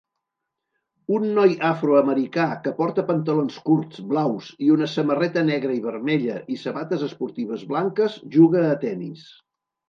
[1.17, 6.59] Un noi afroamericà que porta pantalons curts blaus i una samarreta negra i vermella i
[6.63, 9.29] sabates esportives blanques juga a tenis